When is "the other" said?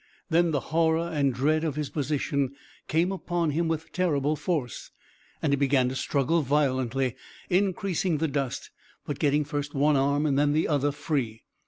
10.53-10.91